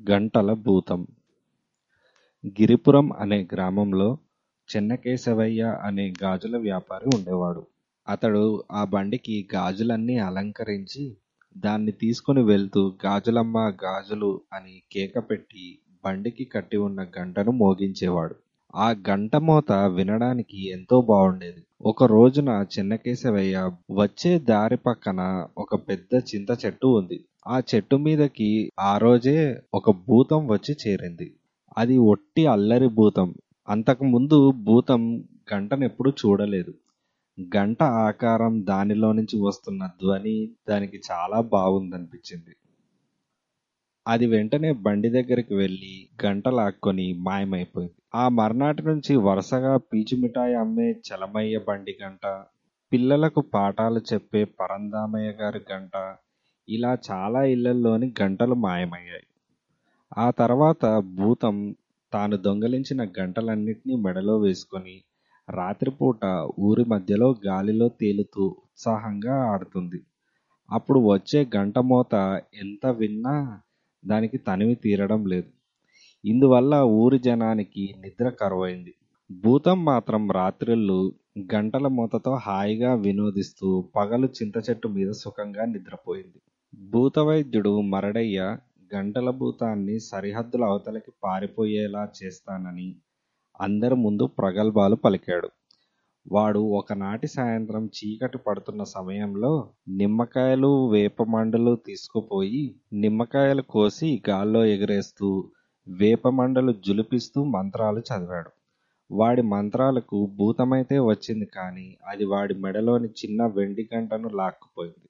గంటల 0.00 0.52
భూతం 0.64 1.00
గిరిపురం 2.58 3.06
అనే 3.18 3.38
గ్రామంలో 3.52 4.08
చెన్నకేశవయ్య 4.68 5.62
అనే 5.82 6.06
గాజుల 6.22 6.56
వ్యాపారి 6.56 7.06
ఉండేవాడు. 7.16 7.62
అతడు 8.06 8.42
ఆ 8.72 8.82
బండికి 8.84 9.48
గాజులన్నీ 9.54 10.18
అలంకరించి 10.18 11.04
దాన్ని 11.56 11.92
తీసుకుని 11.92 12.42
వెళ్తూ 12.42 12.82
గాజులమ్మ 13.04 13.58
గాజులు 13.84 14.30
అని 14.52 14.82
కేక 14.92 15.18
పెట్టి 15.30 15.64
బండికి 16.04 16.44
కట్టి 16.44 16.76
ఉన్న 16.78 17.00
గంటను 17.18 17.52
మోగించేవాడు. 17.62 18.36
ఆ 18.76 18.88
గంట 19.08 19.36
మోత 19.48 19.70
వినడానికి 19.96 20.60
ఎంతో 20.70 20.96
బాగుండేది 21.02 21.62
ఒక 21.86 22.04
రోజున 22.12 22.50
చిన్నకేశవయ్య 22.74 23.56
వచ్చే 23.92 24.38
దారి 24.50 24.76
పక్కన 24.86 25.20
ఒక 25.58 25.74
పెద్ద 25.88 26.12
చింత 26.30 26.50
చెట్టు 26.64 26.86
ఉంది. 27.00 27.18
ఆ 27.48 27.62
చెట్టు 27.68 27.96
మీదకి 27.96 28.48
ఆ 28.80 28.98
రోజే 28.98 29.36
ఒక 29.74 29.90
భూతం 30.06 30.48
వచ్చి 30.48 30.76
చేరింది. 30.82 31.28
అది 31.78 31.96
ఒట్టి 32.06 32.46
అల్లరి 32.46 32.88
భూతం. 32.88 33.28
అంతకు 33.68 34.04
ముందు 34.04 34.38
భూతం 34.64 35.02
గంటనెప్పుడూ 35.52 36.10
చూడలేదు. 36.20 36.72
గంట 37.38 37.80
ఆకారం 38.06 38.64
దానిలో 38.64 39.12
నుంచి 39.12 39.36
వస్తున్న 39.38 39.86
ధ్వని 40.00 40.36
దానికి 40.68 40.98
చాలా 41.10 41.40
బాగుందనిపించింది 41.52 42.52
అది 44.06 44.26
వెంటనే 44.26 44.72
బండి 44.84 45.08
దగ్గరికి 45.08 45.54
వెళ్ళి 45.54 45.94
గంట 46.24 46.48
లాక్కొని 46.48 47.12
మాయమైపోయింది. 47.18 47.94
ఆ 48.14 48.28
మర్నాటి 48.28 48.82
నుంచి 48.82 49.16
వరుసగా 49.26 49.76
పీచు 49.88 50.16
మిఠాయి 50.16 50.54
అమ్మే 50.54 50.88
చలమయ్య 51.06 51.58
బండి 51.68 51.98
గంట, 52.02 52.24
పిల్లలకు 52.92 53.40
పాఠాలు 53.54 54.00
చెప్పే 54.12 54.44
పరందామయ్య 54.60 55.30
గారి 55.40 55.60
గంట 55.72 55.94
ఇలా 56.68 56.98
చాలా 57.10 57.42
ఇళ్ళల్లోని 57.44 58.14
గంటలు 58.22 58.54
మాయమయ్యాయి. 58.54 59.26
ఆ 60.18 60.30
తర్వాత 60.30 60.98
భూతం 61.14 61.76
తాను 62.12 62.36
దొంగిలించిన 62.36 63.04
గంటలన్నిటినీ 63.04 63.96
మెడలో 63.96 64.38
వేసుకొని 64.38 65.02
రాత్రిపూట 65.50 66.24
ఊరి 66.58 66.84
మధ్యలో 66.84 67.36
గాలిలో 67.46 67.88
తేలుతూ 67.88 68.44
ఉత్సాహంగా 68.44 69.34
ఆడుతుంది. 69.52 70.00
అప్పుడు 70.70 70.98
వచ్చే 70.98 71.46
గంట 71.56 71.78
మోత 71.78 72.14
ఎంత 72.54 72.86
విన్నా 72.86 73.60
దానికి 74.06 74.38
తనివి 74.38 74.74
తీరడం 74.74 75.26
లేదు. 75.26 75.50
ఇందువల్ల 76.24 76.74
ఊరి 76.74 77.18
జనానికి 77.18 77.94
నిద్ర 77.98 78.28
కరువైంది. 78.28 78.94
భూతం 79.32 79.84
మాత్రం 79.84 80.30
రాత్రిళ్ళు 80.30 81.12
గంటల 81.54 81.86
మూతతో 81.88 82.34
హాయిగా 82.34 82.94
వినోదిస్తూ 82.94 83.84
పగలు 83.96 84.26
చింతచెట్టు 84.26 84.88
మీద 84.88 85.10
సుఖంగా 85.12 85.64
నిద్రపోయింది. 85.64 86.40
భూతవైద్యుడు 86.74 87.80
మరడయ్య 87.80 88.40
గంటల 88.94 89.30
భూతాన్ని 89.30 89.98
సరిహద్దుల 90.00 90.64
అవతలకి 90.64 91.12
పారిపోయేలా 91.24 92.08
చేస్తానని 92.18 92.88
అందరి 93.60 93.94
ముందు 93.94 94.24
ప్రగల్భాలు 94.38 94.96
పలికాడు. 94.96 95.48
వాడు 96.26 96.60
ఒకనాటి 96.60 97.26
సాయంత్రం 97.26 97.84
చీకటి 97.96 98.38
పడుతున్న 98.38 98.82
సమయంలో 98.82 99.52
నిమ్మకాయలు 99.88 100.88
వేపమండలు 100.88 101.74
తీసుకుపోయి 101.86 102.62
నిమ్మకాయలు 102.92 103.62
కోసి 103.62 104.22
గాల్లో 104.28 104.64
ఎగరేస్తూ 104.64 105.50
వేపమండలు 105.86 106.72
జులిపిస్తూ 106.86 107.44
మంత్రాలు 107.44 108.00
చదివాడు. 108.00 108.50
వాడి 109.10 109.42
మంత్రాలకు 109.42 110.18
భూతమైతే 110.38 110.98
వచ్చింది 110.98 111.46
కానీ 111.46 111.98
అది 112.06 112.24
వాడి 112.24 112.54
మెడలోని 112.54 113.08
చిన్న 113.20 113.46
వెండి 113.46 113.88
గంటను 113.94 114.28
లాక్కుపోయింది. 114.28 115.07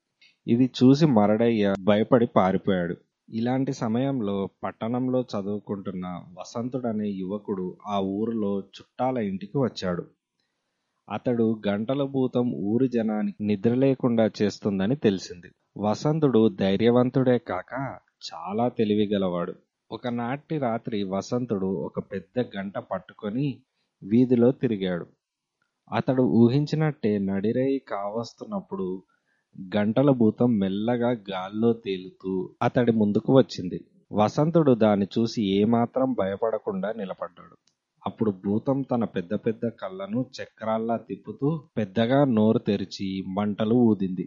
ఇది 0.49 0.71
చూసి 0.79 1.07
మరడయ్య 1.07 1.75
భయపడి 1.85 2.27
పారిపోయాడు. 2.27 2.97
ఇలాంటి 3.31 3.73
సమయంలో 3.73 4.49
పట్టణంలో 4.65 5.21
చదువుకుంటున్న 5.23 6.07
వసంతుడనే 6.39 7.09
యువకుడు 7.09 7.77
ఆ 7.87 7.99
ఊరిలో 8.01 8.59
చుట్టాల 8.59 9.19
ఇంటికి 9.19 9.59
వచ్చాడు. 9.59 10.05
అతడు 11.09 11.63
గంటల 11.69 12.03
భూతం 12.03 12.53
ఊరి 12.53 12.89
జనానికి 12.89 13.45
నిద్ర 13.45 13.75
లేకుండా 13.75 14.31
చేస్తుందని 14.43 14.97
తెలిసింది. 14.97 15.51
వసంతుడు 15.77 16.49
ధైర్యవంతుడే 16.61 17.39
కాక 17.39 17.99
చాలా 18.29 18.69
తెలివిగలవాడు. 18.69 19.55
ఒకనాటి 19.91 20.59
రాత్రి 20.59 21.03
వసంతుడు 21.03 21.67
ఒక 21.67 21.99
పెద్ద 21.99 22.45
గంట 22.57 22.79
పట్టుకొని 22.79 23.47
వీధిలో 24.03 24.53
తిరిగాడు. 24.53 25.07
అతడు 25.93 26.23
ఊహించినట్టే 26.23 27.19
నడిరేయి 27.19 27.79
కావస్తున్నప్పుడు 27.79 29.03
గంటల 29.57 30.11
భూతం 30.11 30.59
మెల్లగా 30.59 31.11
గాల్లో 31.31 31.73
తేలుతూ 31.73 32.51
అతడి 32.63 32.93
ముందుకు 32.93 33.37
వచ్చింది. 33.37 33.79
వసంతుడు 34.13 34.75
దాన్ని 34.75 35.07
చూసి 35.19 35.41
ఏమాత్రం 35.61 36.13
భయపడకుండా 36.13 36.93
నిలబడ్డాడు. 36.93 37.57
అప్పుడు 38.07 38.31
భూతం 38.45 38.83
తన 38.83 39.05
పెద్ద 39.05 39.35
పెద్ద 39.35 39.69
కళ్ళను 39.81 40.21
చక్రాల్లా 40.37 40.97
తిప్పుతూ 40.97 41.49
పెద్దగా 41.77 42.25
నోరు 42.25 42.59
తెరిచి 42.59 43.25
మంటలు 43.29 43.75
ఊదింది. 43.75 44.27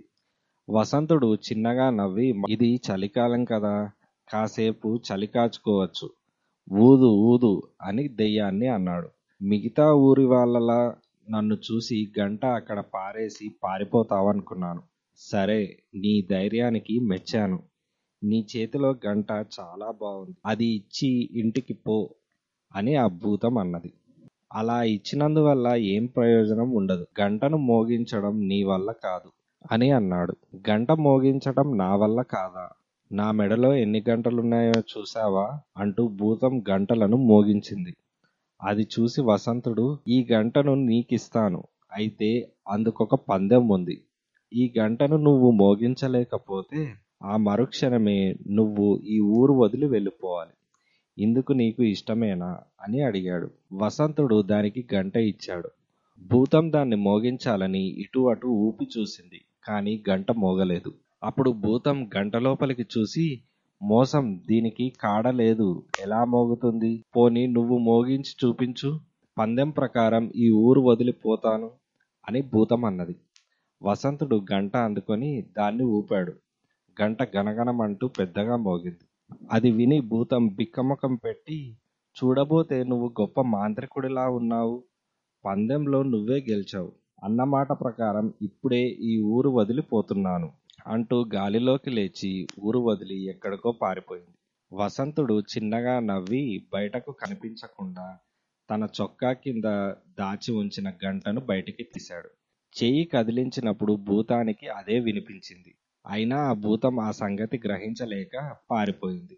వసంతుడు 0.70 1.36
చిన్నగా 1.48 1.90
నవ్వి 1.90 2.28
ఇది 2.50 2.82
చలికాలం 2.88 3.46
కదా 3.46 3.74
కాసేపు 4.28 5.00
చలి 5.08 5.28
కాచుకోవచ్చు. 5.28 6.10
ఊదు 6.82 7.10
ఊదు 7.32 7.54
అని 7.82 8.08
దెయ్యాన్ని 8.08 8.68
అన్నాడు. 8.68 9.10
మిగతా 9.42 9.94
ఊరి 9.94 10.26
వాళ్ళలా 10.26 10.82
నన్ను 11.30 11.56
చూసి 11.56 12.12
గంట 12.20 12.46
అక్కడ 12.46 12.80
పారేసి 12.94 13.46
పారిపోతావనుకున్నాను. 13.64 14.82
సరే 15.22 15.60
నీ 15.96 16.22
ధైర్యానికి 16.30 17.00
మెచ్చాను. 17.10 17.58
నీ 18.22 18.46
చేతిలో 18.52 18.96
గంట 19.06 19.30
చాలా 19.58 19.92
బాగుంది 20.02 20.38
అది 20.46 20.68
ఇచ్చి 20.76 21.10
ఇంటికి 21.34 21.74
పో 21.86 21.98
అని 22.72 22.96
ఆ 22.96 23.08
భూతం 23.22 23.58
అన్నది. 23.58 23.92
అలా 24.54 24.84
ఇచ్చినందువల్ల 24.88 25.68
ఏం 25.94 26.06
ప్రయోజనం 26.06 26.72
ఉండదు. 26.72 27.08
గంటను 27.22 27.58
మోగించడం 27.58 28.48
నీ 28.48 28.64
వల్ల 28.64 28.92
కాదు 29.04 29.30
అని 29.72 29.92
అన్నాడు. 29.92 30.34
గంట 30.70 30.92
మోగించడం 31.00 31.78
నా 31.78 31.96
వల్ల 31.96 32.22
కాదా? 32.22 32.66
నా 33.12 33.32
మెడలో 33.32 33.74
ఎన్ని 33.76 34.04
గంటలున్నాయో 34.10 34.80
చూశావా? 34.92 35.46
అంటూ 35.78 36.08
భూతం 36.20 36.64
గంటలను 36.70 37.18
మోగించింది. 37.18 37.94
అది 38.60 38.88
చూసి 38.94 39.22
వసంతుడు 39.22 39.86
ఈ 40.08 40.28
గంటను 40.32 40.76
నీకిస్తాను. 40.86 41.62
అయితే 41.94 42.30
అందుకొక 42.68 43.16
పందెం 43.30 43.68
ఉంది. 43.70 43.96
ఈ 44.54 44.74
గంటను 44.80 45.18
నువ్వు 45.18 45.52
మోగించలేకపోతే 45.52 46.94
ఆ 47.24 47.38
మరుక్షణమే 47.38 48.36
నువ్వు 48.50 48.98
ఈ 48.98 49.20
ఊరు 49.20 49.54
వదిలి 49.54 49.86
వెళ్ళిపోవాలి. 49.86 50.52
ఇందుకు 51.24 51.54
నీకు 51.54 51.84
ఇష్టమేనా? 51.84 52.58
అని 52.82 53.02
అడిగాడు. 53.02 53.52
వసంతుడు 53.74 54.42
దానికి 54.42 54.88
గంట 54.94 55.18
ఇచ్చాడు. 55.18 55.70
భూతం 56.22 56.72
దాన్ని 56.72 56.96
మోగించాలని 56.96 57.80
ఇటు 57.80 58.20
అటు 58.20 58.48
ఊపి 58.48 58.88
చూసింది. 59.00 59.42
కానీ 59.66 60.04
గంట 60.10 60.32
మోగలేదు. 60.32 60.94
అప్పుడు 61.24 61.52
భూతం 61.52 62.10
గంట 62.18 62.36
లోపలికి 62.38 62.86
చూసి 62.98 63.42
మోసం 63.82 64.42
దీనికి 64.48 64.94
కాడ 65.02 65.30
లేదు. 65.30 65.84
ఎలా 66.02 66.26
మోగుతుంది? 66.26 67.04
పోనీ 67.16 67.48
నువ్వు 67.48 67.78
మోగించి 67.78 68.48
చూపించు. 68.48 69.00
పందెం 69.38 69.70
ప్రకారం 69.70 70.32
ఈ 70.36 70.50
ఊరు 70.50 70.82
వదిలిపోతాను 70.82 71.72
అని 72.30 72.42
భూతం 72.42 72.86
అన్నది. 72.86 73.16
వసంతుడు 73.82 74.46
గంట 74.54 74.78
అందుకొని 74.78 75.30
దాన్ని 75.58 75.84
ఊపాడు. 75.84 76.34
గంట 76.98 77.24
గనగనమంటూ 77.38 78.08
పెద్దగా 78.08 78.56
మోగింది. 78.58 79.04
అది 79.52 79.72
విని 79.72 80.02
భూతం 80.02 80.48
బిక్కమొఖం 80.48 81.16
పెట్టి 81.16 81.58
చూడబోతే 82.16 82.84
నువ్వు 82.84 83.08
గొప్ప 83.22 83.42
మాంత్రికుడిలా 83.42 84.30
ఉన్నావు. 84.30 84.76
పందెంలో 85.46 86.04
నువ్వే 86.04 86.46
గెలిచావు. 86.50 86.92
అన్నమాట 87.24 87.72
ప్రకారం 87.82 88.34
ఇప్పుడే 88.42 88.84
ఈ 89.10 89.22
ఊరు 89.22 89.50
వదిలిపోతున్నాను 89.50 90.50
అంటూ 90.88 91.26
గాలిలోకి 91.36 91.90
లేచి 91.90 92.32
ఊరు 92.60 92.80
వదిలి 92.80 93.26
ఎక్కడికో 93.26 93.72
పారిపోయింది. 93.82 94.34
వసంతుడు 94.72 95.40
చిన్నగా 95.52 96.00
నవ్వి 96.00 96.44
బయటకు 96.74 97.12
కనిపించకుండా 97.12 98.06
తన 98.70 98.88
చొక్కా 99.02 99.34
కింద 99.34 99.68
దాచి 100.20 100.54
ఉంచిన 100.54 100.90
గంటను 101.06 101.42
బయటికి 101.42 101.84
తీశాడు. 101.84 102.30
చెయ్యి 102.76 103.06
కదిలించినప్పుడు 103.06 103.94
భూతానికి 104.02 104.68
అదే 104.70 105.00
వినిపించింది. 105.00 105.72
అయినా 106.06 106.38
ఆ 106.50 106.54
భూతం 106.54 107.00
ఆ 107.00 107.12
సంగతి 107.14 107.58
గ్రహించలేక 107.66 108.36
పారిపోయింది. 108.72 109.38